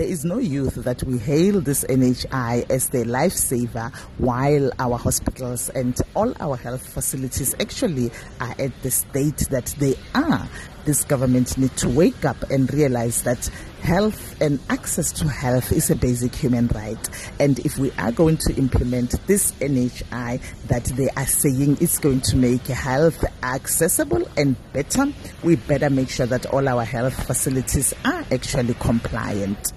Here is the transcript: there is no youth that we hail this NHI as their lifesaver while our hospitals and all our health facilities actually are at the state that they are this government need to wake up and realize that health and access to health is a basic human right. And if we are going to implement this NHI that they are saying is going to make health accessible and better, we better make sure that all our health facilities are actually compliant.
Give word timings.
there 0.00 0.08
is 0.08 0.24
no 0.24 0.38
youth 0.38 0.76
that 0.76 1.02
we 1.02 1.18
hail 1.18 1.60
this 1.60 1.84
NHI 1.84 2.70
as 2.70 2.88
their 2.88 3.04
lifesaver 3.04 3.94
while 4.16 4.70
our 4.78 4.96
hospitals 4.96 5.68
and 5.68 5.94
all 6.16 6.32
our 6.40 6.56
health 6.56 6.88
facilities 6.88 7.54
actually 7.60 8.10
are 8.40 8.54
at 8.58 8.72
the 8.80 8.90
state 8.90 9.46
that 9.50 9.66
they 9.78 9.94
are 10.14 10.48
this 10.86 11.04
government 11.04 11.58
need 11.58 11.76
to 11.76 11.88
wake 11.90 12.24
up 12.24 12.42
and 12.50 12.72
realize 12.72 13.24
that 13.24 13.46
health 13.82 14.40
and 14.40 14.58
access 14.70 15.12
to 15.12 15.28
health 15.28 15.70
is 15.70 15.90
a 15.90 15.94
basic 15.94 16.34
human 16.34 16.68
right. 16.68 17.08
And 17.38 17.58
if 17.58 17.76
we 17.76 17.92
are 17.98 18.10
going 18.10 18.38
to 18.38 18.54
implement 18.54 19.10
this 19.26 19.52
NHI 19.52 20.40
that 20.68 20.84
they 20.84 21.10
are 21.10 21.26
saying 21.26 21.76
is 21.82 21.98
going 21.98 22.22
to 22.22 22.36
make 22.36 22.66
health 22.66 23.22
accessible 23.42 24.26
and 24.38 24.56
better, 24.72 25.12
we 25.42 25.56
better 25.56 25.90
make 25.90 26.08
sure 26.08 26.26
that 26.26 26.46
all 26.46 26.66
our 26.66 26.86
health 26.86 27.26
facilities 27.26 27.92
are 28.06 28.24
actually 28.32 28.74
compliant. 28.74 29.74